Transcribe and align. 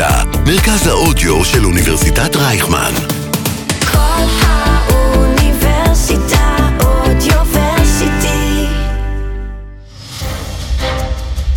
אוניברסיטה, 0.00 0.42
מרכז 0.46 0.86
האודיו 0.86 1.44
של 1.44 1.64
אוניברסיטת 1.64 2.36
רייכמן. 2.36 2.92
כל 3.92 4.24
האוניברסיטה 4.42 6.56
אודיוורסיטי. 6.84 8.66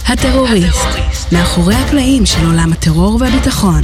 הטרוריסט, 0.07 0.87
מאחורי 1.31 1.75
הקלעים 1.75 2.25
של 2.25 2.45
עולם 2.45 2.73
הטרור 2.73 3.17
והביטחון. 3.21 3.81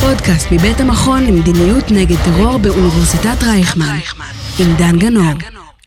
פודקאסט 0.00 0.52
מבית 0.52 0.80
המכון 0.80 1.26
למדיניות 1.26 1.90
נגד 1.90 2.16
טרור 2.24 2.58
באוניברסיטת 2.58 3.42
רייכמן, 3.42 3.98
עם 4.58 4.76
דן 4.76 4.98
גנור. 4.98 5.32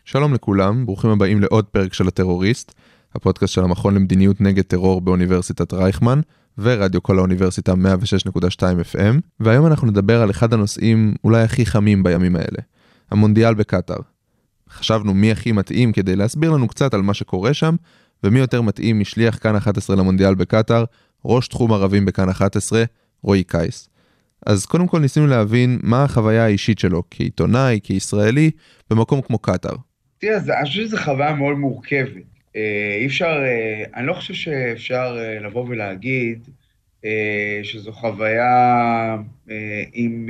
שלום 0.04 0.34
לכולם, 0.34 0.86
ברוכים 0.86 1.10
הבאים 1.10 1.40
לעוד 1.40 1.64
פרק 1.64 1.94
של 1.94 2.08
הטרוריסט, 2.08 2.72
הפודקאסט 3.14 3.52
של 3.52 3.64
המכון 3.64 3.94
למדיניות 3.94 4.40
נגד 4.40 4.62
טרור 4.62 5.00
באוניברסיטת 5.00 5.72
רייכמן, 5.72 6.20
ורדיו 6.58 7.02
כל 7.02 7.18
האוניברסיטה 7.18 7.72
106.2 7.72 8.62
FM, 8.94 9.20
והיום 9.40 9.66
אנחנו 9.66 9.86
נדבר 9.86 10.22
על 10.22 10.30
אחד 10.30 10.52
הנושאים 10.52 11.14
אולי 11.24 11.42
הכי 11.42 11.66
חמים 11.66 12.02
בימים 12.02 12.36
האלה, 12.36 12.58
המונדיאל 13.10 13.54
בקטאר. 13.54 13.96
חשבנו 14.70 15.14
מי 15.14 15.32
הכי 15.32 15.52
מתאים 15.52 15.92
כדי 15.92 16.16
להסביר 16.16 16.50
לנו 16.50 16.68
קצת 16.68 16.94
על 16.94 17.02
מה 17.02 17.14
שקורה 17.14 17.54
שם, 17.54 17.76
ומי 18.24 18.38
יותר 18.38 18.62
מתאים 18.62 19.00
משליח 19.00 19.38
כאן 19.38 19.56
11 19.56 19.96
למונדיאל 19.96 20.34
בקטאר, 20.34 20.84
ראש 21.24 21.48
תחום 21.48 21.72
ערבים 21.72 22.04
בכאן 22.04 22.28
11, 22.28 22.84
רועי 23.22 23.44
קייס. 23.44 23.88
אז 24.46 24.66
קודם 24.66 24.86
כל 24.86 24.98
ניסינו 25.00 25.26
להבין 25.26 25.78
מה 25.82 26.04
החוויה 26.04 26.44
האישית 26.44 26.78
שלו 26.78 27.02
כעיתונאי, 27.10 27.80
כישראלי, 27.82 28.50
במקום 28.90 29.20
כמו 29.20 29.38
קטאר. 29.38 29.74
תראה, 30.18 30.36
אני 30.36 30.66
חושב 30.66 30.86
שזו 30.86 30.96
חוויה 31.04 31.34
מאוד 31.34 31.56
מורכבת. 31.56 32.33
אה, 32.56 32.96
אי 33.00 33.06
אפשר, 33.06 33.42
אה, 33.44 33.84
אני 33.94 34.06
לא 34.06 34.12
חושב 34.12 34.34
שאפשר 34.34 35.16
אה, 35.18 35.40
לבוא 35.40 35.64
ולהגיד 35.68 36.48
שזו 37.62 37.92
חוויה 37.92 39.16
עם 39.92 40.28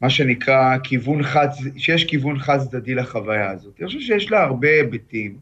מה 0.00 0.10
שנקרא 0.10 0.76
כיוון 0.84 1.22
חד, 1.22 1.48
שיש 1.76 2.04
כיוון 2.04 2.38
חד 2.38 2.58
צדדי 2.58 2.94
לחוויה 2.94 3.50
הזאת. 3.50 3.74
אני 3.80 3.86
חושב 3.86 4.00
שיש 4.00 4.30
לה 4.30 4.42
הרבה 4.42 4.68
היבטים. 4.68 5.38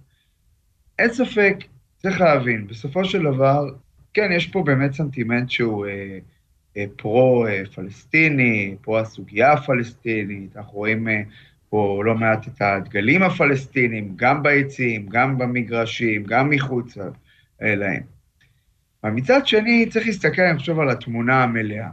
אין 0.99 1.13
ספק, 1.13 1.57
צריך 1.97 2.21
להבין, 2.21 2.67
בסופו 2.67 3.05
של 3.05 3.23
דבר, 3.23 3.71
כן, 4.15 4.31
יש 4.33 4.47
פה 4.47 4.63
באמת 4.63 4.93
סנטימנט 4.93 5.51
שהוא 5.51 5.87
פרו-פלסטיני, 6.97 8.77
פרו 8.81 8.99
הסוגיה 8.99 9.53
הפלסטינית, 9.53 10.57
אנחנו 10.57 10.73
רואים 10.73 11.09
פה 11.71 12.03
לא 12.05 12.15
מעט 12.15 12.49
את 12.49 12.63
הדגלים 12.63 13.23
הפלסטינים, 13.23 14.13
גם 14.17 14.43
ביציעים, 14.43 15.07
גם 15.09 15.39
במגרשים, 15.39 16.25
גם 16.25 16.51
מחוץ 16.51 16.97
להם. 17.61 18.03
אבל 19.05 19.13
מצד 19.13 19.47
שני, 19.47 19.87
צריך 19.91 20.07
להסתכל, 20.07 20.43
אני 20.43 20.59
חושב, 20.59 20.79
על 20.79 20.91
התמונה 20.91 21.43
המלאה. 21.43 21.89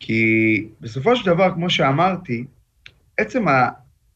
כי 0.00 0.66
בסופו 0.80 1.16
של 1.16 1.26
דבר, 1.26 1.54
כמו 1.54 1.70
שאמרתי, 1.70 2.44
עצם 3.18 3.44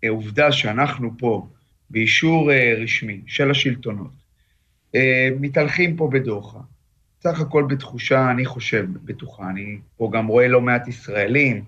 העובדה 0.02 0.52
שאנחנו 0.52 1.10
פה 1.18 1.46
באישור 1.90 2.52
אה, 2.52 2.74
רשמי 2.76 3.20
של 3.26 3.50
השלטונות, 3.50 4.10
אה, 4.94 5.28
מתהלכים 5.40 5.96
פה 5.96 6.10
בדוחה, 6.12 6.58
סך 7.20 7.40
הכל 7.40 7.66
בתחושה, 7.68 8.30
אני 8.30 8.46
חושב, 8.46 8.86
בטוחה. 9.04 9.50
אני 9.50 9.78
פה 9.96 10.10
גם 10.12 10.26
רואה 10.26 10.48
לא 10.48 10.60
מעט 10.60 10.88
ישראלים, 10.88 11.64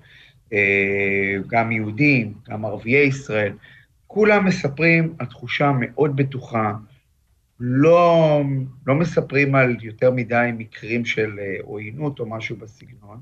גם 1.46 1.72
יהודים, 1.72 2.34
גם 2.48 2.64
ערביי 2.64 3.06
ישראל, 3.06 3.52
כולם 4.06 4.44
מספרים 4.44 5.14
על 5.18 5.26
תחושה 5.26 5.72
מאוד 5.80 6.16
בטוחה, 6.16 6.72
לא, 7.60 8.42
לא 8.86 8.94
מספרים 8.94 9.54
על 9.54 9.76
יותר 9.82 10.10
מדי 10.10 10.50
מקרים 10.58 11.04
של 11.04 11.38
אה, 11.38 11.56
עוינות 11.62 12.20
או 12.20 12.26
משהו 12.26 12.56
בסגנון. 12.56 13.20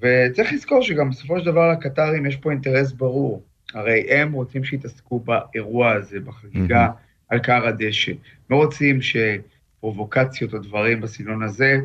וצריך 0.00 0.52
לזכור 0.52 0.82
שגם 0.82 1.10
בסופו 1.10 1.40
של 1.40 1.46
דבר 1.46 1.72
לקטרים 1.72 2.26
יש 2.26 2.36
פה 2.36 2.50
אינטרס 2.50 2.92
ברור. 2.92 3.42
הרי 3.74 4.06
הם 4.10 4.32
רוצים 4.32 4.64
שיתעסקו 4.64 5.20
באירוע 5.20 5.92
הזה, 5.92 6.20
בחגיגה 6.20 6.80
מהמם. 6.80 6.92
על 7.28 7.42
כר 7.42 7.66
הדשא. 7.66 8.12
לא 8.50 8.56
רוצים 8.56 8.98
שפרובוקציות 9.02 10.54
או 10.54 10.58
דברים 10.58 11.00
בסגנון 11.00 11.42
הזה, 11.42 11.78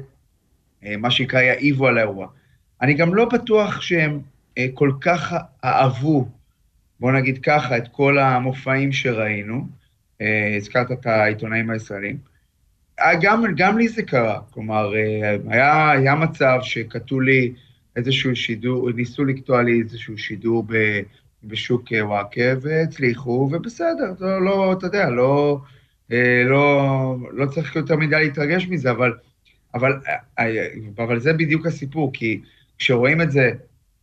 אה, 0.85 0.97
מה 0.97 1.11
שנקרא, 1.11 1.41
יעיבו 1.41 1.87
על 1.87 1.97
האירוע. 1.97 2.27
אני 2.81 2.93
גם 2.93 3.15
לא 3.15 3.25
בטוח 3.25 3.81
שהם 3.81 4.11
אה, 4.11 4.19
כל 4.73 4.91
כך 5.01 5.33
אהבו, 5.63 6.27
בוא 6.99 7.11
נגיד 7.11 7.37
ככה, 7.43 7.77
את 7.77 7.87
כל 7.87 8.19
המופעים 8.19 8.91
שראינו. 8.91 9.67
אה, 10.21 10.55
הזכרת 10.57 10.91
את 10.91 11.05
העיתונאים 11.05 11.69
הישראלים. 11.69 12.17
אה, 12.99 13.15
גם, 13.21 13.43
גם 13.57 13.77
לי 13.77 13.87
זה 13.87 14.03
קרה, 14.03 14.39
כלומר, 14.51 14.95
אה, 14.95 15.35
היה, 15.47 15.91
היה 15.91 16.15
מצב 16.15 16.59
שקטעו 16.61 17.19
לי 17.19 17.53
איזשהו 17.95 18.35
שידור, 18.35 18.91
ניסו 18.91 19.25
לקטוע 19.25 19.63
לי 19.63 19.81
איזשהו 19.81 20.17
שידור 20.17 20.63
ב, 20.67 21.01
בשוק 21.43 21.93
אה, 21.93 22.07
וואקה, 22.07 22.51
והצליחו, 22.61 23.49
ובסדר, 23.51 24.13
זה 24.17 24.25
לא, 24.25 24.73
אתה 24.73 24.85
יודע, 24.85 25.09
לא, 25.09 25.59
אה, 26.11 26.43
לא, 26.45 27.15
לא 27.31 27.45
צריך 27.45 27.75
יותר 27.75 27.95
מדי 27.95 28.15
להתרגש 28.15 28.67
מזה, 28.67 28.91
אבל, 28.91 29.13
אבל, 29.73 29.99
אה, 30.39 30.67
אבל 30.97 31.19
זה 31.19 31.33
בדיוק 31.33 31.65
הסיפור, 31.65 32.13
כי 32.13 32.41
כשרואים 32.77 33.21
את 33.21 33.31
זה, 33.31 33.41
אה, 33.45 33.53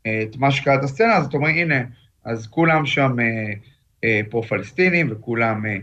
את 0.03 0.37
מה 0.37 0.51
שקרה 0.51 0.75
את 0.75 0.85
הסצנה, 0.85 1.17
אז 1.17 1.27
אתה 1.27 1.37
אומר, 1.37 1.49
הנה, 1.49 1.83
אז 2.25 2.47
כולם 2.47 2.87
שם 2.87 3.17
אה, 3.21 3.53
אה, 4.05 4.21
פרו-פלסטינים 4.31 5.09
וכולם 5.11 5.67
אה, 5.67 5.77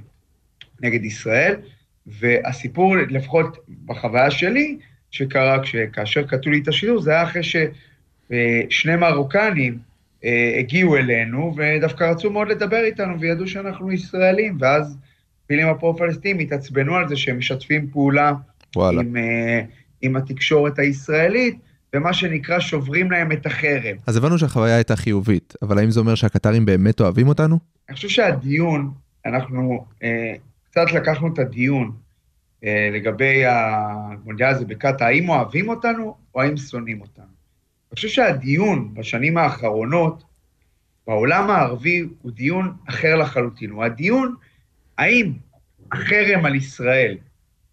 נגד 0.81 1.05
ישראל, 1.05 1.55
והסיפור, 2.07 2.95
לפחות 2.95 3.57
בחוויה 3.85 4.31
שלי, 4.31 4.77
שקרה 5.11 5.57
כאשר 5.94 6.27
קטעו 6.27 6.51
לי 6.51 6.59
את 6.59 6.67
השידור, 6.67 7.01
זה 7.01 7.11
היה 7.11 7.23
אחרי 7.23 7.41
ששני 7.44 8.95
מרוקנים 8.95 9.77
הגיעו 10.59 10.97
אלינו, 10.97 11.56
ודווקא 11.57 12.03
רצו 12.03 12.31
מאוד 12.31 12.47
לדבר 12.47 12.83
איתנו, 12.83 13.19
וידעו 13.19 13.47
שאנחנו 13.47 13.91
ישראלים, 13.91 14.57
ואז 14.59 14.97
פעילים 15.47 15.67
הפרו-פלסטינים 15.67 16.39
התעצבנו 16.39 16.95
על 16.95 17.07
זה 17.07 17.16
שהם 17.16 17.38
משתפים 17.38 17.88
פעולה 17.91 18.33
וואלה. 18.75 19.01
עם, 19.01 19.16
עם 20.01 20.16
התקשורת 20.16 20.79
הישראלית, 20.79 21.56
ומה 21.97 22.13
שנקרא 22.13 22.59
שוברים 22.59 23.11
להם 23.11 23.31
את 23.31 23.45
החרם. 23.45 23.95
אז 24.07 24.17
הבנו 24.17 24.37
שהחוויה 24.37 24.75
הייתה 24.75 24.95
חיובית, 24.95 25.53
אבל 25.61 25.77
האם 25.77 25.91
זה 25.91 25.99
אומר 25.99 26.15
שהקטרים 26.15 26.65
באמת 26.65 27.01
אוהבים 27.01 27.27
אותנו? 27.27 27.59
אני 27.89 27.95
חושב 27.95 28.09
שהדיון, 28.09 28.91
אנחנו 29.25 29.85
אה, 30.03 30.33
קצת 30.69 30.91
לקחנו 30.91 31.33
את 31.33 31.39
הדיון 31.39 31.91
אה, 32.63 32.89
לגבי 32.93 33.45
המונדיאל 33.45 34.49
הזה 34.49 34.65
בקטאר, 34.65 35.05
האם 35.05 35.29
אוהבים 35.29 35.69
אותנו 35.69 36.15
או 36.35 36.41
האם 36.41 36.57
שונאים 36.57 37.01
אותנו. 37.01 37.25
אני 37.25 37.95
חושב 37.95 38.07
שהדיון 38.07 38.93
בשנים 38.93 39.37
האחרונות 39.37 40.23
בעולם 41.07 41.49
הערבי 41.49 42.07
הוא 42.21 42.31
דיון 42.31 42.73
אחר 42.89 43.15
לחלוטין. 43.15 43.69
הוא 43.69 43.83
הדיון 43.83 44.35
האם 44.97 45.33
החרם 45.91 46.45
על 46.45 46.55
ישראל, 46.55 47.17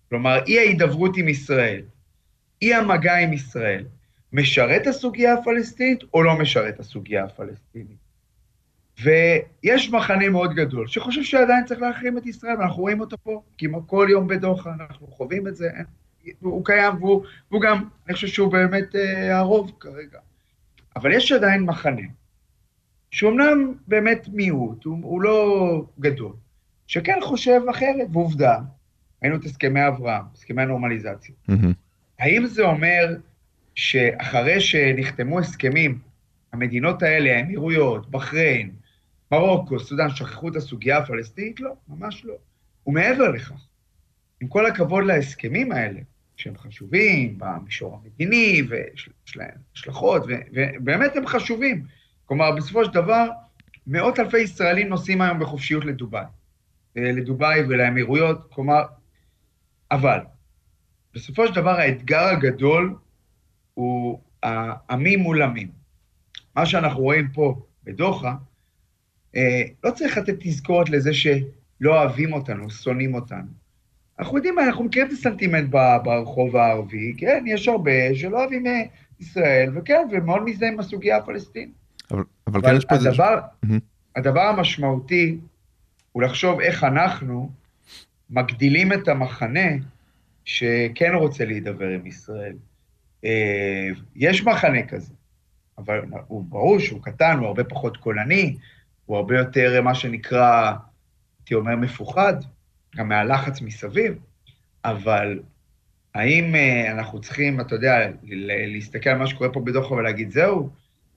כלומר 0.09 0.45
אי 0.47 0.59
ההידברות 0.59 1.17
עם 1.17 1.29
ישראל, 1.29 1.83
אי 2.63 2.75
המגע 2.75 3.17
עם 3.17 3.33
ישראל, 3.33 3.85
משרת 4.35 4.87
הסוגיה 4.87 5.35
הפלסטינית 5.35 6.01
או 6.15 6.23
לא 6.23 6.39
משרת 6.39 6.81
הסוגיה 6.81 7.25
הפלסטינית. 7.25 8.05
ויש 9.03 9.91
מחנה 9.91 10.29
מאוד 10.29 10.55
גדול 10.55 10.87
שחושב 10.89 11.23
שעדיין 11.23 11.65
צריך 11.65 11.81
להחרים 11.81 12.19
את 12.19 12.27
ישראל, 12.27 12.57
ואנחנו 12.59 12.83
רואים 12.83 13.01
אותו 13.01 13.17
פה 13.23 13.43
כמעט 13.59 13.83
כל 13.87 14.07
יום 14.11 14.27
בדוחה, 14.27 14.75
אנחנו 14.75 15.07
חווים 15.07 15.49
את 15.49 15.57
זה, 15.57 15.71
הוא 16.41 16.65
קיים, 16.65 16.95
והוא, 16.95 17.25
והוא 17.51 17.63
גם, 17.63 17.85
אני 18.07 18.15
חושב 18.15 18.27
שהוא 18.27 18.53
באמת 18.53 18.97
אה, 18.97 19.39
הרוב 19.39 19.73
כרגע. 19.81 20.19
אבל 20.97 21.13
יש 21.13 21.33
עדיין 21.33 21.63
מחנה, 21.63 22.07
שאומנם 23.11 23.75
באמת 23.89 24.29
מיעוט, 24.33 24.85
הוא, 24.85 24.99
הוא 25.03 25.23
לא 25.23 25.85
גדול, 26.01 26.33
שכן 26.87 27.19
חושב 27.23 27.61
אחרת, 27.71 28.07
ועובדה, 28.13 28.59
ראינו 29.23 29.37
את 29.37 29.45
הסכמי 29.45 29.89
אברהם, 29.89 30.23
הסכמי 30.35 30.63
הנורמליזציה. 30.63 31.35
מהמם. 31.49 31.73
האם 32.19 32.47
זה 32.47 32.63
אומר 32.63 33.17
שאחרי 33.75 34.61
שנחתמו 34.61 35.39
הסכמים, 35.39 35.99
המדינות 36.53 37.03
האלה, 37.03 37.37
האמירויות, 37.37 38.11
בחריין, 38.11 38.71
מרוקו, 39.33 39.81
סודאן, 39.81 40.11
שכחו 40.11 40.49
את 40.49 40.57
הסוגיה 40.57 40.99
הפלסטינית? 40.99 41.61
לא, 41.61 41.75
ממש 41.89 42.25
לא. 42.25 42.35
ומעבר 42.87 43.29
לכך, 43.29 43.67
עם 44.41 44.49
כל 44.49 44.67
הכבוד 44.67 45.05
להסכמים 45.05 45.73
האלה, 45.73 46.01
שהם 46.37 46.57
חשובים 46.59 47.39
במישור 47.39 48.01
המדיני, 48.03 48.63
ויש 48.69 49.37
להם 49.37 49.57
השלכות, 49.75 50.23
ובאמת 50.53 51.17
הם 51.17 51.27
חשובים. 51.27 51.87
כלומר, 52.27 52.51
בסופו 52.57 52.85
של 52.85 52.91
דבר, 52.91 53.29
מאות 53.87 54.19
אלפי 54.19 54.39
ישראלים 54.39 54.89
נוסעים 54.89 55.21
היום 55.21 55.39
בחופשיות 55.39 55.85
לדובאי. 55.85 56.25
אה, 56.97 57.13
לדובאי 57.13 57.61
ולאמירויות, 57.61 58.53
כלומר, 58.53 58.83
אבל 59.91 60.19
בסופו 61.15 61.49
של 61.49 61.55
דבר 61.55 61.71
האתגר 61.71 62.25
הגדול 62.25 62.97
הוא 63.75 64.21
העמים 64.43 65.21
מול 65.21 65.43
עמים. 65.43 65.69
מה 66.57 66.67
שאנחנו 66.67 67.01
רואים 67.01 67.29
פה 67.33 67.63
בדוחה, 67.85 68.35
אה, 69.37 69.63
לא 69.85 69.91
צריך 69.91 70.19
לתת 70.19 70.35
תזכורת 70.41 70.91
לזה 70.91 71.15
שלא 71.15 71.41
אוהבים 71.83 72.33
אותנו, 72.33 72.71
שונאים 72.71 73.15
אותנו. 73.15 73.65
אנחנו 74.19 74.37
יודעים, 74.37 74.59
אנחנו 74.59 74.85
מכירים 74.85 75.09
את 75.09 75.13
הסנטימנט 75.13 75.71
ברחוב 76.05 76.57
הערבי, 76.57 77.15
כן, 77.19 77.45
יש 77.47 77.69
הרבה 77.69 78.15
שלא 78.15 78.41
אוהבים 78.41 78.67
אה, 78.67 78.83
ישראל, 79.21 79.79
וכן, 79.79 80.07
ומאוד 80.13 80.43
מזדהים 80.45 80.73
עם 80.73 80.81
הסוגיה 80.81 81.17
הפלסטינית. 81.17 81.75
אבל, 82.11 82.23
אבל 82.47 82.61
אבל 82.61 82.71
כן 82.71 82.77
יש 82.77 82.85
פה 82.85 82.95
איזה... 82.95 83.09
הדבר. 83.09 83.41
הדבר 84.17 84.41
המשמעותי 84.41 85.39
הוא 86.13 86.23
לחשוב 86.23 86.61
איך 86.61 86.85
אנחנו 86.85 87.51
מגדילים 88.31 88.93
את 88.93 89.09
המחנה 89.09 89.69
שכן 90.45 91.15
רוצה 91.15 91.45
להידבר 91.45 91.89
עם 91.89 92.07
ישראל. 92.07 92.55
אה, 93.25 93.89
יש 94.17 94.45
מחנה 94.45 94.87
כזה, 94.87 95.13
אבל 95.79 96.01
הוא 96.27 96.45
ברור 96.49 96.79
שהוא 96.79 97.03
קטן, 97.03 97.39
הוא 97.39 97.47
הרבה 97.47 97.65
פחות 97.65 97.97
קולני, 97.97 98.57
הוא 99.07 99.17
הרבה 99.17 99.39
יותר 99.39 99.83
מה 99.83 99.95
שנקרא, 99.95 100.73
הייתי 101.39 101.55
אומר, 101.55 101.77
מפוחד, 101.77 102.35
גם 102.97 103.09
מהלחץ 103.09 103.61
מסביב, 103.61 104.19
אבל 104.85 105.41
האם 106.15 106.55
אה, 106.55 106.93
אנחנו 106.93 107.21
צריכים, 107.21 107.61
אתה 107.61 107.75
יודע, 107.75 108.09
להסתכל 108.73 109.11
על 109.11 109.19
מה 109.19 109.27
שקורה 109.27 109.53
פה 109.53 109.61
בדוחה 109.61 109.95
ולהגיד, 109.95 110.31
זהו, 110.31 110.71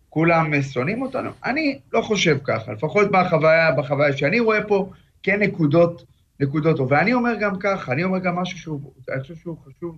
כולם 0.10 0.54
אה, 0.54 0.64
שונאים 0.64 1.02
אותנו? 1.02 1.30
אני 1.46 1.80
לא 1.94 2.02
חושב 2.02 2.38
ככה, 2.44 2.72
לפחות 2.72 3.08
בחוויה, 3.12 3.72
בחוויה 3.72 4.18
שאני 4.18 4.40
רואה 4.40 4.68
פה, 4.68 4.92
כן 5.24 5.40
נקודות, 5.40 6.06
נקודות, 6.40 6.80
ואני 6.92 7.14
אומר 7.14 7.36
גם 7.40 7.60
ככה, 7.60 7.92
אני 7.92 8.04
אומר 8.04 8.20
גם 8.20 8.36
משהו 8.36 8.60
שהוא, 8.60 8.94
אני 9.14 9.22
חושב 9.22 9.36
שהוא 9.36 9.58
חשוב, 9.66 9.98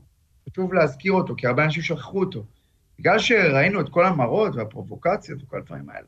חשוב 0.51 0.74
להזכיר 0.74 1.12
אותו, 1.12 1.36
כי 1.38 1.48
הרבה 1.48 1.63
אנשים 1.63 1.84
שכחו 1.84 2.19
אותו. 2.19 2.44
בגלל 3.00 3.19
שראינו 3.19 3.81
את 3.81 3.90
כל 3.90 4.06
המראות 4.06 4.56
והפרובוקציות 4.56 5.44
וכל 5.44 5.57
הדברים 5.57 5.90
האלה, 5.90 6.07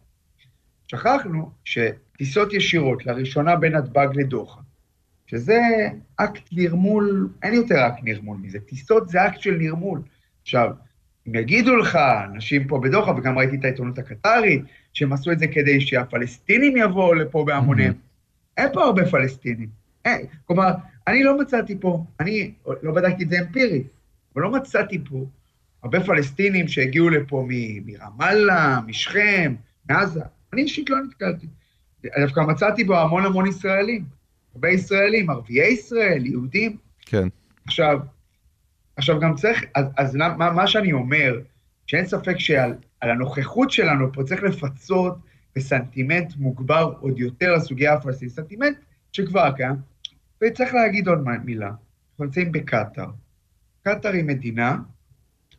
שכחנו 0.88 1.52
שטיסות 1.66 2.54
ישירות, 2.54 3.06
לראשונה 3.06 3.56
בין 3.56 3.76
נתב"ג 3.76 4.08
לדוחה, 4.14 4.62
שזה 5.28 5.60
אקט 6.16 6.50
נרמול, 6.52 7.30
אין 7.44 7.54
יותר 7.54 7.88
אקט 7.88 8.00
נרמול 8.04 8.38
מזה, 8.42 8.60
טיסות 8.60 9.10
זה 9.10 9.28
אקט 9.28 9.42
של 9.42 9.58
נרמול. 9.58 10.02
עכשיו, 10.42 10.72
אם 11.28 11.36
יגידו 11.36 11.76
לך, 11.76 12.00
אנשים 12.34 12.68
פה 12.68 12.80
בדוחה, 12.84 13.12
וגם 13.12 13.38
ראיתי 13.38 13.56
את 13.56 13.66
העיתונות 13.66 13.98
הקטרית, 13.98 14.64
שהם 14.94 15.14
עשו 15.14 15.32
את 15.32 15.40
זה 15.40 15.48
כדי 15.48 15.82
שהפלסטינים 15.82 16.78
יבואו 16.78 17.14
לפה 17.14 17.44
בהמוניהם, 17.48 17.94
אין 18.58 18.68
פה 18.74 18.84
הרבה 18.84 19.06
פלסטינים. 19.06 19.70
אין, 20.06 20.26
כלומר, 20.46 20.72
אני 21.08 21.24
לא 21.24 21.40
מצאתי 21.40 21.76
פה, 21.80 22.06
אני 22.20 22.52
לא 22.84 22.94
בדקתי 22.94 23.24
את 23.24 23.30
זה 23.30 23.40
אמפירית, 23.40 23.88
אבל 24.34 24.44
לא 24.44 24.52
מצאתי 24.52 25.02
פה 25.10 25.26
הרבה 25.84 26.04
פלסטינים 26.04 26.68
שהגיעו 26.68 27.10
לפה 27.10 27.48
מרמאללה, 27.86 28.80
משכם, 28.88 29.56
מעזה. 29.90 30.22
אני 30.54 30.62
אישית 30.62 30.90
לא 30.90 30.98
נתקלתי. 31.04 31.48
דווקא 32.20 32.40
מצאתי 32.40 32.84
בו 32.84 32.98
המון 32.98 33.26
המון 33.26 33.48
ישראלים. 33.48 34.06
הרבה 34.56 34.70
ישראלים, 34.70 35.30
ערביי 35.30 35.68
ישראל, 35.68 36.26
יהודים. 36.26 36.78
כן. 37.06 37.28
עכשיו, 37.66 38.00
עכשיו 38.96 39.20
גם 39.20 39.36
צריך, 39.36 39.66
אז, 39.76 39.86
אז 39.98 40.16
מה, 40.16 40.52
מה 40.52 40.68
שאני 40.68 40.94
אומר, 40.94 41.40
שאין 41.88 42.06
ספק 42.06 42.40
שעל 42.40 42.76
על 43.02 43.10
הנוכחות 43.10 43.72
שלנו 43.72 44.14
פה 44.14 44.24
צריך 44.24 44.44
לפצות 44.44 45.18
בסנטימנט 45.56 46.34
מוגבר 46.38 46.94
עוד 47.00 47.20
יותר 47.20 47.56
לסוגיה 47.56 47.94
הפלסטינית, 47.94 48.34
סנטימנט 48.34 48.78
שכבר 49.12 49.52
קיים, 49.52 49.76
וצריך 50.44 50.74
להגיד 50.74 51.08
עוד 51.08 51.20
מילה, 51.46 51.68
אנחנו 51.68 52.26
נמצאים 52.26 52.52
בקטאר. 52.52 53.10
קטאר 53.84 54.12
היא 54.12 54.24
מדינה 54.24 54.78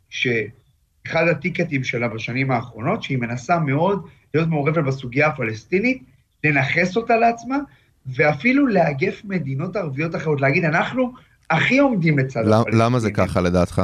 שאחד 0.09 1.27
הטיקטים 1.31 1.83
שלה 1.83 2.07
בשנים 2.07 2.51
האחרונות, 2.51 3.03
שהיא 3.03 3.17
מנסה 3.17 3.59
מאוד 3.59 4.07
להיות 4.33 4.49
מעורבת 4.49 4.83
בסוגיה 4.83 5.27
הפלסטינית, 5.27 6.03
לנכס 6.43 6.97
אותה 6.97 7.15
לעצמה, 7.17 7.57
ואפילו 8.05 8.67
לאגף 8.67 9.21
מדינות 9.25 9.75
ערביות 9.75 10.15
אחרות, 10.15 10.41
להגיד, 10.41 10.65
אנחנו 10.65 11.13
הכי 11.49 11.77
עומדים 11.77 12.19
לצד 12.19 12.45
למ- 12.45 12.53
הפלסטינים. 12.53 12.81
למה 12.81 12.99
זה 12.99 13.11
ככה 13.11 13.41
לדעתך? 13.41 13.81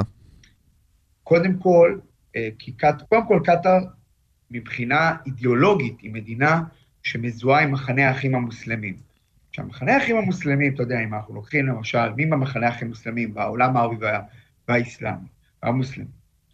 קודם 1.23 1.57
כל, 1.57 1.97
אה, 2.35 2.49
כי 2.59 2.71
קט... 2.71 3.01
קודם 3.09 3.27
כל 3.27 3.39
קטאר, 3.43 3.79
מבחינה 4.51 5.15
אידיאולוגית, 5.25 5.99
היא 6.01 6.13
מדינה 6.13 6.61
שמזוהה 7.03 7.63
עם 7.63 7.71
מחנה 7.71 8.07
האחים 8.07 8.35
המוסלמים. 8.35 9.08
עכשיו, 9.59 9.69
מחנה 9.69 9.93
האחים 9.95 10.17
המוסלמים, 10.17 10.73
אתה 10.73 10.83
יודע, 10.83 10.99
אם 11.03 11.13
אנחנו 11.13 11.33
לוקחים 11.33 11.65
למשל, 11.65 12.13
מי 12.15 12.25
במחנה 12.25 12.67
האחים 12.67 12.87
המוסלמים 12.87 13.33
בעולם 13.33 13.77
הערבי 13.77 13.95
וה... 14.05 14.19
והאסלאמי, 14.67 15.27
והמוסלמי, 15.63 16.07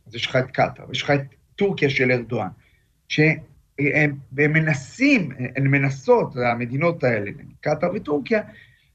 אז 0.07 0.15
יש 0.15 0.25
לך 0.25 0.35
את 0.35 0.51
קטאר, 0.51 0.85
יש 0.91 1.01
לך 1.01 1.11
את 1.11 1.21
טורקיה 1.55 1.89
של 1.89 2.11
ארדואן, 2.11 2.47
שהם 3.09 3.37
הם 3.79 4.53
מנסים, 4.53 5.31
הן 5.55 5.67
מנסות, 5.67 6.35
המדינות 6.35 7.03
האלה, 7.03 7.31
קטאר 7.61 7.89
וטורקיה, 7.95 8.41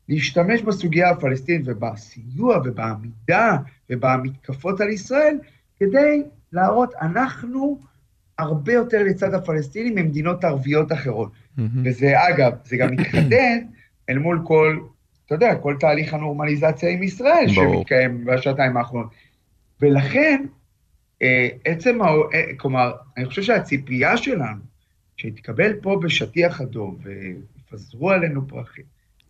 להשתמש 0.08 0.62
בסוגיה 0.62 1.10
הפלסטינית 1.10 1.62
ובסיוע 1.64 2.58
ובעמידה 2.64 3.56
ובמתקפות 3.90 4.80
על 4.80 4.88
ישראל, 4.88 5.38
כדי 5.80 6.22
להראות, 6.52 6.94
אנחנו 7.00 7.80
הרבה 8.38 8.72
יותר 8.72 9.02
לצד 9.02 9.34
הפלסטינים 9.34 9.94
ממדינות 9.94 10.44
ערביות 10.44 10.92
אחרות. 10.92 11.32
מהמם. 11.56 11.82
וזה, 11.84 12.28
אגב, 12.28 12.52
זה 12.64 12.76
גם 12.76 12.90
מתחדד 12.90 13.60
אל 14.10 14.18
מול 14.18 14.42
כל, 14.44 14.78
אתה 15.26 15.34
יודע, 15.34 15.54
כל 15.54 15.76
תהליך 15.80 16.14
הנורמליזציה 16.14 16.90
עם 16.90 17.02
ישראל, 17.02 17.46
ברור. 17.54 17.74
שמתקיים 17.74 18.24
בשעתיים 18.24 18.76
האחרונות. 18.76 19.10
ולכן, 19.80 20.44
אה, 21.22 21.48
עצם. 21.64 22.02
אה, 22.02 22.56
כלומר, 22.56 22.92
אני 23.16 23.26
חושב 23.26 23.42
שהציפייה 23.42 24.16
שלנו, 24.16 24.60
שיתקבל 25.16 25.72
פה 25.82 26.00
בשטיח 26.02 26.60
אדום 26.60 26.96
ויפזרו 27.02 28.10
עלינו 28.10 28.48
פרחים, 28.48 28.84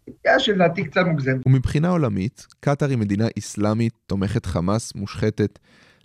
ציפייה 0.04 0.38
שלדעתי 0.38 0.84
קצת 0.84 1.00
מוגזמת. 1.06 1.46
ומבחינה 1.46 1.88
עולמית, 1.88 2.46
קטאר 2.60 2.88
היא 2.88 2.98
מדינה 2.98 3.26
אסלאמית, 3.38 3.92
תומכת 4.06 4.46
חמאס, 4.46 4.94
מושחתת. 4.94 5.58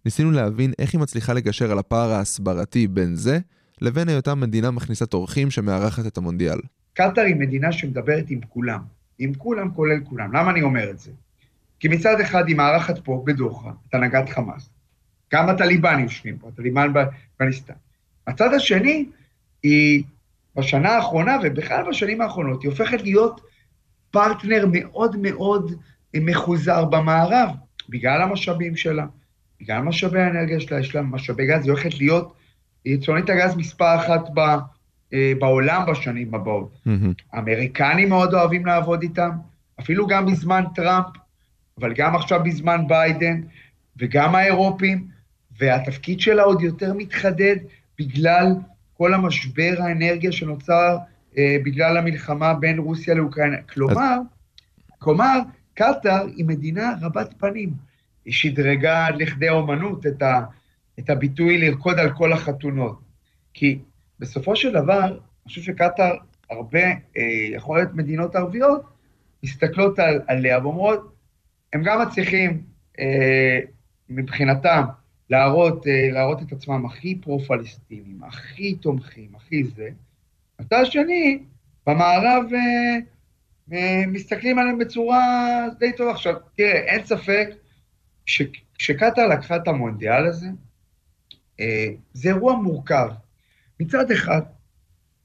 ניסינו 0.06 0.32
להבין 0.32 0.74
איך 0.80 0.94
היא 0.94 1.02
מצליחה 1.02 1.34
לגשר 1.34 1.72
על 1.72 1.80
הפער 1.80 2.12
ההסברתי 2.12 2.88
בין 2.88 3.16
זה, 3.16 3.40
לבין 3.82 4.10
היותה 4.10 4.36
מדינה 4.36 4.72
מכניסת 4.72 5.14
אורחים 5.14 5.52
שמארחת 5.52 6.08
את 6.08 6.18
המונדיאל. 6.18 6.60
קטאר 6.96 7.24
היא 7.24 7.36
מדינה 7.36 7.72
שמדברת 7.72 8.26
עם 8.30 8.40
כולם, 8.50 8.80
עם 9.20 9.34
כולם 9.34 9.72
כולל 9.72 10.00
כולם. 10.04 10.36
למה 10.36 10.52
אני 10.52 10.62
אומר 10.62 10.90
את 10.90 11.00
זה? 11.00 11.12
כי 11.80 11.88
מצד 11.88 12.20
אחד 12.20 12.48
היא 12.48 12.56
מארחת 12.56 13.00
פה 13.04 13.24
בדוחה 13.26 13.72
את 13.90 13.94
הנהגת 13.94 14.30
חמאס. 14.30 14.70
גם 15.34 15.50
הטליבנים 15.50 16.04
יושבים 16.04 16.38
פה, 16.38 16.48
הטליבן 16.48 16.94
באפגניסטן. 16.94 17.74
הצד 18.28 18.54
השני, 18.54 19.06
היא 19.64 20.04
בשנה 20.56 20.90
האחרונה, 20.90 21.38
ובכלל 21.44 21.90
בשנים 21.90 22.22
האחרונות, 22.22 22.64
היא 22.64 22.72
הופכת 22.72 23.02
להיות 23.02 23.42
פרטנר 24.12 24.66
מאוד 24.72 25.16
מאוד 25.22 25.72
מחוזר 26.16 26.86
במערב, 26.86 27.50
בגלל 27.90 28.22
המשאבים 28.22 28.76
שלה, 28.76 29.06
בגלל 29.62 29.82
משאבי 29.82 30.22
האנרגיה 30.22 30.60
שלה, 30.60 30.80
יש 30.80 30.96
לה 30.96 31.02
משאבי 31.02 31.48
גז, 31.48 31.64
היא 31.64 31.72
הולכת 31.72 31.94
להיות 31.98 32.34
יצואנית 32.86 33.30
הגז 33.30 33.56
מספר 33.56 33.96
אחת 33.96 34.30
ב, 34.34 34.40
בעולם 35.40 35.86
בשנים 35.88 36.36
הבאות. 36.36 36.78
מהמם. 36.86 37.14
האמריקנים 37.34 38.10
מאוד 38.10 38.34
אוהבים 38.34 38.66
לעבוד 38.66 39.02
איתם, 39.02 39.30
אפילו 39.80 40.08
גם 40.08 40.26
בזמן 40.26 40.64
טראמפ, 40.76 41.06
אבל 41.80 41.94
גם 41.94 42.16
עכשיו 42.16 42.44
בזמן 42.44 42.88
ביידן, 42.88 43.42
וגם 43.98 44.36
האירופים, 44.36 45.08
והתפקיד 45.60 46.20
שלה 46.20 46.44
עוד 46.44 46.62
יותר 46.62 46.94
מתחדד 46.94 47.56
בגלל 48.00 48.48
כל 48.98 49.14
המשבר 49.14 49.74
האנרגיה 49.80 50.32
שנוצר 50.32 50.98
אה, 51.38 51.58
בגלל 51.66 51.98
המלחמה 51.98 52.54
בין 52.54 52.80
רוסיה 52.80 53.16
לאוקראינה. 53.16 53.58
כלומר, 53.74 54.18
כלומר, 55.00 55.40
קטאר 55.74 56.28
היא 56.36 56.46
מדינה 56.46 56.94
רבת 57.02 57.34
פנים. 57.38 57.70
היא 58.26 58.34
שדרגה 58.34 59.06
עד 59.08 59.16
לכדי 59.22 59.50
אומנות 59.50 60.06
את, 60.08 60.22
ה, 60.22 60.42
את 61.00 61.10
הביטוי 61.10 61.58
לרקוד 61.58 62.00
על 62.00 62.12
כל 62.12 62.34
החתונות. 62.34 63.00
כי 63.54 63.80
בסופו 64.20 64.56
של 64.56 64.74
דבר, 64.74 65.06
אני 65.06 65.20
חושב 65.48 65.62
שקטאר, 65.62 66.16
הרבה, 66.50 66.84
אה, 67.18 67.22
יכול 67.52 67.78
להיות 67.78 67.94
מדינות 67.94 68.36
ערביות, 68.36 68.82
מסתכלות 69.44 70.00
על, 70.00 70.22
עליה 70.28 70.60
ואומרות, 70.64 71.16
הם 71.74 71.84
גם 71.84 72.02
מצליחים 72.02 72.64
אה, 73.00 73.60
מבחינתם 74.10 74.84
להראות, 75.30 75.88
אה, 75.88 76.10
להראות 76.12 76.42
את 76.42 76.52
עצמם 76.52 76.86
הכי 76.86 77.16
פרו-פלסטינים, 77.16 78.24
הכי 78.24 78.76
תומכים, 78.76 79.36
הכי 79.36 79.64
זה. 79.64 79.90
הצד 80.60 80.82
השני, 80.82 81.44
במערב 81.88 82.44
אה, 82.54 82.98
אה, 83.74 84.04
מסתכלים 84.08 84.60
עליהם 84.60 84.78
בצורה 84.78 85.22
די 85.80 85.92
טובה. 85.98 86.12
עכשיו, 86.12 86.36
תראה, 86.56 86.72
אין 86.72 87.06
ספק 87.06 87.50
שקטאר 88.78 89.28
לקחה 89.28 89.56
את 89.56 89.68
המונדיאל 89.68 90.26
הזה, 90.26 90.48
אה, 91.60 91.88
זה 92.14 92.30
אירוע 92.30 92.56
מורכב. 92.56 93.10
מצד 93.80 94.12
אחד, 94.12 94.42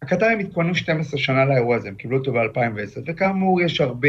הקטרים 0.03 0.39
התכוננו 0.39 0.75
12 0.75 1.21
שנה 1.21 1.45
לאירוע 1.45 1.77
הזה, 1.77 1.89
הם 1.89 1.95
קיבלו 1.95 2.19
אותו 2.19 2.33
ב-2010, 2.33 3.01
וכאמור, 3.07 3.61
יש 3.61 3.81
הרבה 3.81 4.09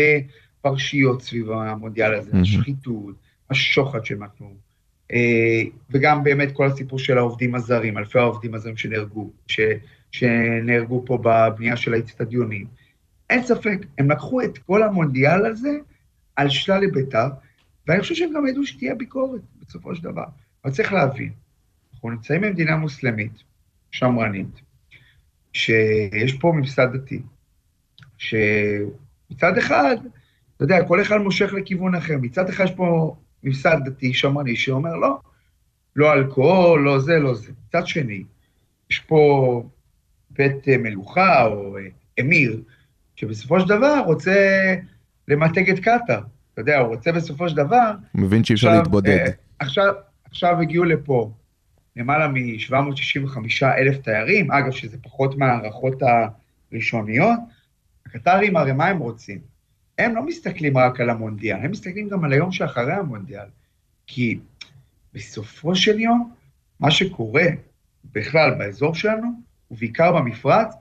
פרשיות 0.61 1.21
סביב 1.21 1.51
המונדיאל 1.51 2.13
הזה. 2.13 2.31
השחיתות, 2.41 3.15
השוחד 3.49 4.05
שנתנו, 4.05 4.53
אה, 5.11 5.61
וגם 5.89 6.23
באמת 6.23 6.51
כל 6.51 6.67
הסיפור 6.67 6.99
של 6.99 7.17
העובדים 7.17 7.55
הזרים, 7.55 7.97
אלפי 7.97 8.19
העובדים 8.19 8.55
הזרים 8.55 8.77
שנהרגו, 8.77 9.31
ש, 9.47 9.59
שנהרגו 10.11 11.03
פה 11.05 11.17
בבנייה 11.23 11.77
של 11.77 11.93
האצטדיונים. 11.93 12.67
אין 13.29 13.43
ספק, 13.43 13.77
הם 13.97 14.11
לקחו 14.11 14.41
את 14.41 14.57
כל 14.57 14.83
המונדיאל 14.83 15.45
הזה 15.45 15.77
על 16.35 16.49
שלל 16.49 16.81
היבטיו, 16.81 17.29
ואני 17.87 18.01
חושב 18.01 18.15
שהם 18.15 18.33
גם 18.35 18.47
ידעו 18.47 18.65
שתהיה 18.65 18.95
ביקורת 18.95 19.41
בסופו 19.61 19.95
של 19.95 20.03
דבר. 20.03 20.25
אבל 20.65 20.73
צריך 20.73 20.93
להבין, 20.93 21.31
אנחנו 21.93 22.09
נמצאים 22.09 22.41
במדינה 22.41 22.75
מוסלמית, 22.75 23.31
שמרנית, 23.91 24.61
שיש 25.53 26.33
פה 26.33 26.51
ממסד 26.55 26.87
דתי, 26.93 27.21
שמצד 28.17 29.57
אחד, 29.57 29.97
אתה 30.55 30.63
יודע, 30.63 30.87
כל 30.87 31.01
אחד 31.01 31.17
מושך 31.17 31.53
לכיוון 31.53 31.95
אחר, 31.95 32.17
מצד 32.21 32.49
אחד 32.49 32.63
יש 32.63 32.71
פה 32.71 33.15
ממסד 33.43 33.77
דתי 33.85 34.13
שמרני 34.13 34.55
שאומר 34.55 34.95
לא, 34.95 35.19
לא 35.95 36.13
אלכוהול, 36.13 36.81
לא 36.81 36.99
זה, 36.99 37.19
לא 37.19 37.33
זה. 37.33 37.51
מצד 37.67 37.87
שני, 37.87 38.23
יש 38.89 38.99
פה 38.99 39.63
בית 40.29 40.67
מלוכה 40.67 41.45
או 41.45 41.77
אה, 41.77 41.83
אמיר, 42.19 42.61
שבסופו 43.15 43.59
של 43.59 43.67
דבר 43.67 44.01
רוצה 44.05 44.75
למתג 45.27 45.69
את 45.69 45.79
קטאר. 45.79 46.21
אתה 46.53 46.61
יודע, 46.61 46.79
הוא 46.79 46.87
רוצה 46.87 47.11
בסופו 47.11 47.49
של 47.49 47.55
דבר... 47.55 47.91
מבין 48.15 48.43
שאי 48.43 48.55
אפשר 48.55 48.77
להתבודד. 48.77 49.09
אה, 49.09 49.31
עכשיו, 49.59 49.93
עכשיו 50.23 50.61
הגיעו 50.61 50.83
לפה 50.83 51.31
למעלה 51.95 52.27
מ-765 52.27 53.63
אלף 53.63 53.97
תיירים, 53.97 54.51
אגב, 54.51 54.71
שזה 54.71 54.97
פחות 55.01 55.37
מההערכות 55.37 56.01
הראשוניות. 56.71 57.39
הקטרים, 58.05 58.57
הרי 58.57 58.71
מה 58.71 58.85
הם 58.85 58.97
רוצים? 58.97 59.39
הם 59.97 60.15
לא 60.15 60.25
מסתכלים 60.25 60.77
רק 60.77 60.99
על 60.99 61.09
המונדיאל, 61.09 61.57
הם 61.57 61.71
מסתכלים 61.71 62.09
גם 62.09 62.23
על 62.23 62.33
היום 62.33 62.51
שאחרי 62.51 62.93
המונדיאל. 62.93 63.47
כי 64.07 64.39
בסופו 65.13 65.75
של 65.75 65.99
יום, 65.99 66.33
מה 66.79 66.91
שקורה 66.91 67.45
בכלל 68.11 68.53
באזור 68.57 68.95
שלנו, 68.95 69.27
ובעיקר 69.71 70.11
במפרץ, 70.11 70.73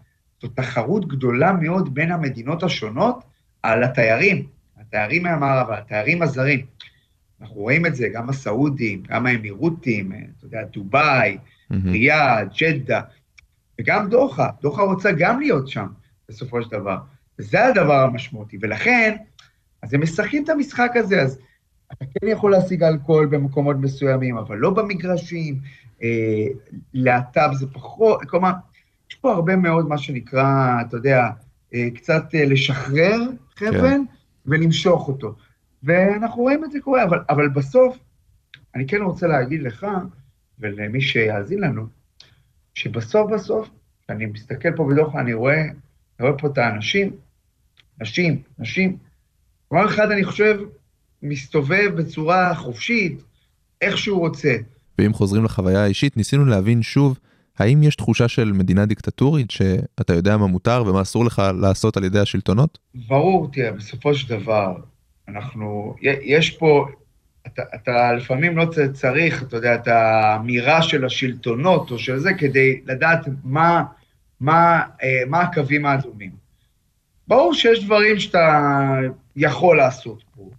זו 0.43 0.49
תחרות 0.49 1.09
גדולה 1.09 1.53
מאוד 1.53 1.95
בין 1.95 2.13
המדינות 2.13 2.63
השונות 2.63 3.25
על 3.63 3.85
התיירים, 3.85 4.47
התיירים 4.77 5.23
מהמערב, 5.23 5.71
התיירים 5.71 6.23
הזרים. 6.23 6.67
אנחנו 7.41 7.57
רואים 7.57 7.87
את 7.87 7.95
זה, 7.95 8.09
גם 8.09 8.29
הסעודים, 8.29 9.03
גם 9.09 9.27
האמירותים, 9.27 10.13
אתה 10.13 10.47
יודע, 10.47 10.65
דובאי. 10.65 11.39
ריאד, 11.85 12.49
ג'דה, 12.61 13.01
וגם 13.81 14.09
דוחה. 14.09 14.49
דוחה 14.63 14.83
רוצה 14.83 15.13
גם 15.13 15.41
להיות 15.41 15.69
שם, 15.69 15.87
בסופו 16.29 16.63
של 16.63 16.71
דבר. 16.71 16.99
וזה 17.39 17.67
הדבר 17.67 18.03
המשמעותי. 18.03 18.59
ולכן, 18.61 19.17
אז 19.83 19.95
הם 19.95 20.03
משחקים 20.03 20.45
את 20.45 20.49
המשחק 20.49 20.91
הזה, 20.95 21.23
אז 21.23 21.39
אתה 21.93 22.05
כן 22.05 22.27
יכול 22.27 22.51
להשיג 22.51 22.83
אלכוהול 22.83 23.27
במקומות 23.27 23.77
מסוימים, 23.77 24.37
אבל 24.37 24.57
לא 24.57 24.71
במגרשים, 24.71 25.61
אה, 26.03 26.47
להט"ב 26.95 27.51
זה 27.53 27.67
פחות, 27.73 28.23
כלומר, 28.23 28.53
יש 29.11 29.17
פה 29.17 29.33
הרבה 29.33 29.57
מאוד 29.57 29.89
מה 29.89 29.99
שנקרא, 29.99 30.81
אתה 30.81 30.97
יודע, 30.97 31.29
אה, 31.75 31.89
קצת 31.95 32.25
אה, 32.35 32.45
לשחרר 32.45 33.19
חבל 33.57 33.99
ולמשוך 34.47 35.09
אותו. 35.09 35.35
ואנחנו 35.83 36.43
רואים 36.43 36.65
את 36.65 36.73
זה 36.73 36.79
קורה, 36.81 37.05
אבל, 37.05 37.19
אבל 37.29 37.49
בסוף, 37.49 37.99
אני 38.75 38.87
כן 38.87 39.03
רוצה 39.03 39.27
להגיד 39.27 39.63
לך, 39.63 39.87
ולמי 40.59 41.01
שיאזין 41.01 41.61
לנו, 41.61 41.87
שבסוף 42.75 43.31
בסוף, 43.31 43.71
כשאני 44.03 44.27
מסתכל 44.27 44.77
פה 44.77 44.89
בדוח, 44.91 45.17
אני 45.17 45.33
רואה, 45.33 45.63
אני 45.63 46.29
רואה 46.29 46.39
פה 46.39 46.47
את 46.47 46.59
האנשים, 46.59 47.11
נשים, 48.01 48.43
נשים, 48.59 48.97
דבר 49.73 49.87
אחד 49.87 50.11
אני 50.11 50.25
חושב, 50.25 50.61
מסתובב 51.23 51.91
בצורה 51.97 52.55
חופשית, 52.55 53.23
איך 53.81 53.99
שהוא 53.99 54.19
רוצה. 54.19 54.57
ואם 54.99 55.13
חוזרים 55.13 55.45
לחוויה 55.45 55.85
האישית, 55.85 56.17
ניסינו 56.17 56.45
להבין 56.45 56.83
שוב, 56.83 57.19
האם 57.59 57.83
יש 57.83 57.97
תחושה 57.97 58.29
של 58.29 58.53
מדינה 58.53 58.87
דיקטטורית, 58.87 59.51
שאתה 59.51 60.15
יודע 60.15 60.37
מה 60.37 60.47
מותר 60.47 60.85
ומה 60.87 61.03
אסור 61.03 61.25
לך 61.25 61.43
לעשות 61.61 61.97
על 61.97 62.05
ידי 62.05 62.19
השלטונות? 62.19 62.79
ברור, 62.95 63.51
תראה, 63.53 63.73
בסופו 63.73 64.15
של 64.15 64.29
דבר, 64.29 64.77
אנחנו, 65.31 65.95
יש 66.03 66.51
פה, 66.51 66.89
אתה, 67.47 67.63
אתה 67.75 68.13
לפעמים 68.13 68.57
לא 68.57 68.67
צריך, 68.93 69.43
אתה 69.43 69.57
יודע, 69.57 69.75
את 69.75 69.89
האמירה 69.89 70.83
של 70.83 71.05
השלטונות 71.05 71.91
או 71.91 71.99
של 71.99 72.19
זה, 72.19 72.35
כדי 72.35 72.81
לדעת 72.87 73.29
מה, 73.45 73.85
מה, 74.41 74.83
אה, 75.03 75.23
מה 75.29 75.41
הקווים 75.41 75.87
האדומים. 75.87 76.31
ברור 77.29 77.55
שיש 77.55 77.85
דברים 77.85 78.19
שאתה 78.19 78.99
יכול 79.37 79.77
לעשות 79.77 80.23
פה, 80.37 80.51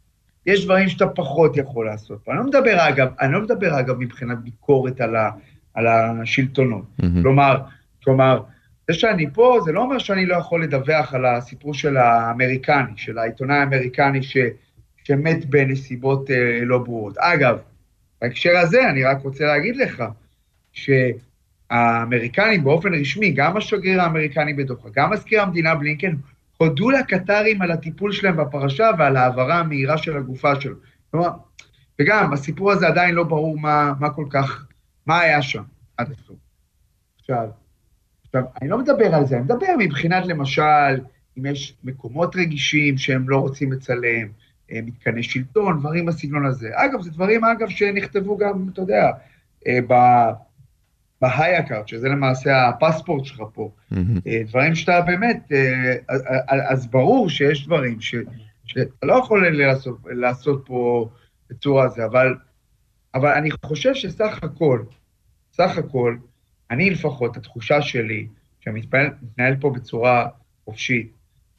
יש 0.45 0.65
דברים 0.65 0.89
שאתה 0.89 1.07
פחות 1.07 1.57
יכול 1.57 1.85
לעשות 1.85 2.19
פה. 2.23 2.31
אני 2.31 2.39
לא 2.39 2.45
מדבר, 2.45 2.89
אגב, 2.89 3.07
אני 3.21 3.33
לא 3.33 3.41
מדבר, 3.41 3.79
אגב, 3.79 3.99
מבחינת 3.99 4.37
ביקורת 4.37 5.01
על, 5.01 5.15
ה, 5.15 5.31
על 5.73 5.87
השלטונות. 5.87 6.85
מהמם. 6.99 7.21
כלומר, 7.21 7.57
כלומר, 8.03 8.41
זה 8.87 8.93
שאני 8.93 9.25
פה, 9.33 9.59
זה 9.65 9.71
לא 9.71 9.81
אומר 9.81 9.97
שאני 9.97 10.25
לא 10.25 10.35
יכול 10.35 10.63
לדווח 10.63 11.13
על 11.13 11.25
הסיפור 11.25 11.73
של 11.73 11.97
האמריקני, 11.97 12.91
של 12.95 13.17
העיתונאי 13.17 13.57
האמריקני 13.57 14.23
ש, 14.23 14.37
שמת 15.03 15.45
בנסיבות 15.45 16.31
אה, 16.31 16.59
לא 16.61 16.77
ברורות. 16.77 17.17
אגב, 17.17 17.57
בהקשר 18.21 18.57
הזה 18.57 18.89
אני 18.89 19.03
רק 19.03 19.21
רוצה 19.21 19.45
להגיד 19.45 19.75
לך, 19.75 20.03
שהאמריקנים 20.73 22.63
באופן 22.63 22.93
רשמי, 22.93 23.31
גם 23.31 23.57
השגריר 23.57 24.01
האמריקני 24.01 24.53
בדוחה, 24.53 24.89
גם 24.95 25.09
מזכיר 25.09 25.41
המדינה 25.41 25.75
בלינקן, 25.75 26.15
הודו 26.57 26.89
לקטרים 26.89 27.61
על 27.61 27.71
הטיפול 27.71 28.11
שלהם 28.11 28.37
בפרשה 28.37 28.91
ועל 28.97 29.17
ההעברה 29.17 29.59
המהירה 29.59 29.97
של 29.97 30.17
הגופה 30.17 30.61
שלו. 30.61 30.75
כלומר, 31.11 31.29
וגם, 31.99 32.33
הסיפור 32.33 32.71
הזה 32.71 32.87
עדיין 32.87 33.15
לא 33.15 33.23
ברור 33.23 33.59
מה, 33.59 33.93
מה 33.99 34.09
כל 34.09 34.25
כך, 34.29 34.65
מה 35.05 35.19
היה 35.19 35.41
שם 35.41 35.63
עד 35.97 36.11
הסוף. 36.11 36.37
עכשיו, 37.19 37.47
עכשיו, 38.33 38.43
אני 38.61 38.69
לא 38.69 38.77
מדבר 38.77 39.15
על 39.15 39.25
זה, 39.25 39.35
אני 39.35 39.43
מדבר 39.43 39.67
מבחינת, 39.79 40.25
למשל, 40.25 40.99
אם 41.37 41.45
יש 41.45 41.77
מקומות 41.83 42.35
רגישים 42.35 42.97
שהם 42.97 43.29
לא 43.29 43.37
רוצים 43.37 43.71
לצלם, 43.73 44.27
אה, 44.71 44.79
מתקני 44.83 45.23
שלטון, 45.23 45.79
דברים 45.79 46.05
בסגנון 46.05 46.45
הזה. 46.45 46.69
אגב, 46.73 47.01
זה 47.01 47.11
דברים, 47.11 47.45
אגב, 47.45 47.69
שנכתבו 47.69 48.37
גם, 48.37 48.69
אתה 48.73 48.81
יודע, 48.81 49.11
אה, 49.67 49.79
בהייקארט, 51.21 51.87
שזה 51.87 52.09
למעשה 52.09 52.67
הפספורט 52.67 53.25
שלך 53.25 53.41
פה. 53.53 53.71
אה, 54.27 54.41
דברים 54.47 54.75
שאתה 54.75 55.01
באמת, 55.01 55.51
אז- 56.47 56.87
ברור 56.87 57.29
שיש 57.29 57.65
דברים 57.65 58.01
ש- 58.01 58.15
שאתה 58.65 59.05
לא 59.07 59.13
יכול 59.13 59.57
לעשות, 59.57 59.97
לעשות 60.05 60.63
פה 60.65 61.09
בצורה 61.49 61.85
הזו, 61.85 62.05
אבל, 62.05 62.35
אבל 63.15 63.29
אני 63.33 63.49
חושב 63.65 63.93
שסך 63.93 64.39
הכל, 64.43 64.83
סך 65.53 65.77
הכל, 65.77 66.15
אני 66.71 66.89
לפחות, 66.89 67.37
התחושה 67.37 67.81
שלי, 67.81 68.27
שאני 68.59 68.79
מתנהל, 68.79 69.09
מתנהל 69.21 69.55
פה 69.59 69.69
בצורה 69.69 70.27
חופשית, 70.65 71.11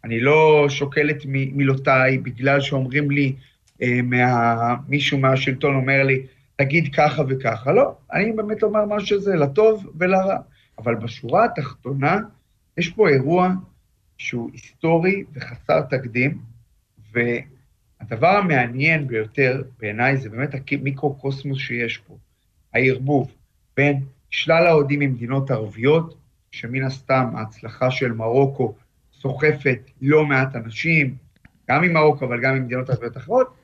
אני 0.04 0.20
לא 0.20 0.66
שוקל 0.68 1.10
את 1.10 1.26
מילותיי 1.26 2.18
בגלל 2.18 2.60
שאומרים 2.60 3.10
לי, 3.10 3.34
אה, 3.82 4.02
מה, 4.02 4.74
מישהו 4.88 5.18
מהשלטון 5.18 5.74
אומר 5.74 6.02
לי, 6.02 6.26
תגיד 6.56 6.94
ככה 6.94 7.22
וככה. 7.28 7.72
לא, 7.72 7.94
אני 8.12 8.32
באמת 8.32 8.62
אומר 8.62 8.84
מה 8.84 9.00
שזה, 9.00 9.34
לטוב 9.34 9.90
ולרע. 9.98 10.36
אבל 10.78 10.94
בשורה 10.94 11.44
התחתונה, 11.44 12.18
יש 12.78 12.88
פה 12.88 13.08
אירוע 13.08 13.50
שהוא 14.18 14.50
היסטורי 14.52 15.24
וחסר 15.34 15.80
תקדים, 15.80 16.38
והדבר 17.12 18.36
המעניין 18.36 19.06
ביותר 19.06 19.62
בעיניי 19.80 20.16
זה 20.16 20.28
באמת 20.28 20.50
המיקרו-קוסמוס 20.72 21.58
שיש 21.58 21.98
פה, 21.98 22.16
הערבוב 22.74 23.32
בין 23.76 24.00
שלל 24.32 24.66
האוהדים 24.66 25.00
ממדינות 25.00 25.50
ערביות, 25.50 26.16
שמן 26.50 26.82
הסתם 26.82 27.26
ההצלחה 27.34 27.90
של 27.90 28.12
מרוקו 28.12 28.74
סוחפת 29.12 29.90
לא 30.02 30.26
מעט 30.26 30.56
אנשים, 30.56 31.16
גם 31.70 31.82
ממרוקו 31.82 32.24
אבל 32.24 32.40
גם 32.40 32.54
ממדינות 32.54 32.90
ערביות 32.90 33.16
אחרות, 33.16 33.54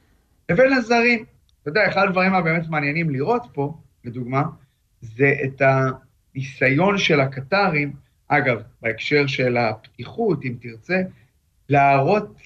לבין 0.48 0.72
הזרים. 0.72 1.24
אתה 1.62 1.70
יודע, 1.70 1.88
אחד 1.88 2.06
הדברים 2.08 2.34
הבאמת 2.34 2.68
מעניינים 2.68 3.10
לראות 3.10 3.42
פה, 3.52 3.74
לדוגמה, 4.04 4.42
זה 5.00 5.34
את 5.44 5.62
הניסיון 5.62 6.98
של 6.98 7.20
הקטרים, 7.20 7.92
אגב, 8.28 8.62
בהקשר 8.82 9.26
של 9.26 9.56
הפתיחות, 9.56 10.44
אם 10.44 10.54
תרצה, 10.60 11.02
להראות 11.68 12.42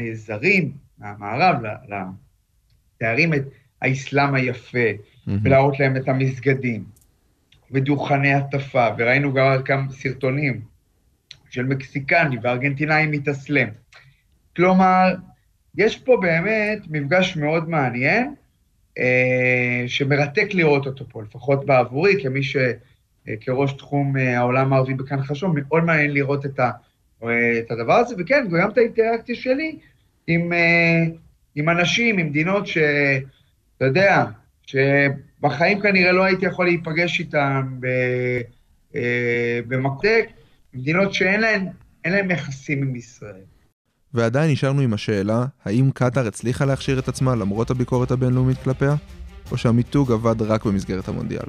לזרים 0.00 0.72
מהמערב, 0.98 1.56
לתארים 1.88 3.34
את 3.34 3.42
האסלאם 3.82 4.34
היפה, 4.34 4.78
מהמם. 5.26 5.40
ולהראות 5.44 5.80
להם 5.80 5.96
את 5.96 6.08
המסגדים, 6.08 6.84
ודוכני 7.70 8.34
הטפה, 8.34 8.88
וראינו 8.98 9.34
גם 9.34 9.62
כמה 9.64 9.92
סרטונים 9.92 10.60
של 11.50 11.64
מקסיקני 11.64 12.36
וארגנטינאי 12.42 13.06
מתאסלם. 13.06 13.68
כלומר, 14.56 15.14
יש 15.76 15.98
פה 15.98 16.18
באמת 16.20 16.78
מפגש 16.90 17.36
מאוד 17.36 17.68
מעניין, 17.68 18.34
אה, 18.98 19.84
שמרתק 19.86 20.48
לראות 20.52 20.86
אותו 20.86 21.08
פה, 21.08 21.22
לפחות 21.22 21.66
בעבורי, 21.66 22.22
כמי 22.22 22.42
ש... 22.42 22.56
אה, 23.28 23.34
כראש 23.40 23.72
תחום 23.72 24.16
אה, 24.16 24.38
העולם 24.38 24.72
הערבי 24.72 24.94
בכאן 24.94 25.22
חשוב, 25.22 25.54
מאוד 25.54 25.84
מעניין 25.84 26.10
לראות 26.10 26.46
את, 26.46 26.60
ה, 26.60 26.70
אה, 27.22 27.58
את 27.58 27.70
הדבר 27.70 27.94
הזה, 27.94 28.14
וכן, 28.18 28.48
גם 28.60 28.70
את 28.70 28.78
האינטראקציה 28.78 29.34
שלי 29.34 29.78
עם, 30.26 30.52
אה, 30.52 31.02
עם 31.54 31.68
אנשים, 31.68 32.18
עם 32.18 32.26
מדינות 32.26 32.66
שאתה 32.66 33.84
יודע, 33.84 34.24
שבחיים 34.70 35.80
כנראה 35.80 36.12
לא 36.12 36.24
הייתי 36.24 36.46
יכול 36.46 36.66
להיפגש 36.66 37.20
איתם 37.20 37.78
אה, 38.94 39.60
במקטק, 39.68 40.26
מדינות 40.74 41.14
שאין 41.14 41.40
להן, 41.40 41.66
אין 42.04 42.12
להן 42.12 42.30
יחסים 42.30 42.82
עם 42.82 42.96
ישראל. 42.96 43.40
ועדיין 44.14 44.50
נשארנו 44.50 44.80
עם 44.80 44.94
השאלה, 44.94 45.44
האם 45.64 45.90
קטאר 45.94 46.26
הצליחה 46.26 46.64
להכשיר 46.64 46.98
את 46.98 47.08
עצמה 47.08 47.34
למרות 47.34 47.70
הביקורת 47.70 48.10
הבינלאומית 48.10 48.58
כלפיה? 48.58 48.94
או 49.50 49.56
שהמיתוג 49.56 50.12
עבד 50.12 50.42
רק 50.42 50.64
במסגרת 50.64 51.08
המונדיאל? 51.08 51.46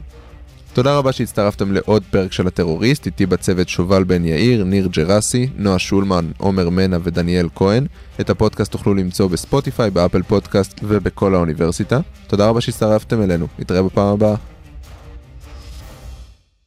תודה 0.73 0.97
רבה 0.97 1.11
שהצטרפתם 1.11 1.71
לעוד 1.71 2.03
פרק 2.11 2.31
של 2.31 2.47
הטרוריסט, 2.47 3.05
איתי 3.05 3.25
בצוות 3.25 3.69
שובל 3.69 4.03
בן 4.03 4.25
יאיר, 4.25 4.63
ניר 4.63 4.87
ג'רסי, 4.87 5.49
נועה 5.57 5.79
שולמן, 5.79 6.31
עומר 6.37 6.69
מנה 6.69 6.97
ודניאל 7.03 7.47
כהן. 7.55 7.85
את 8.21 8.29
הפודקאסט 8.29 8.71
תוכלו 8.71 8.93
למצוא 8.93 9.27
בספוטיפיי, 9.27 9.89
באפל 9.89 10.21
פודקאסט 10.21 10.79
ובכל 10.83 11.35
האוניברסיטה. 11.35 11.99
תודה 12.27 12.47
רבה 12.47 12.61
שהצטרפתם 12.61 13.21
אלינו, 13.21 13.47
נתראה 13.59 13.83
בפעם 13.83 14.07
הבאה. 14.07 14.35